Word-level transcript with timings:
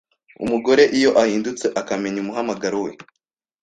Umugore 0.43 0.83
iyo 0.97 1.09
ahindutse 1.21 1.65
akamenya 1.81 2.17
umuhamagaro 2.23 2.77
we 2.85 2.91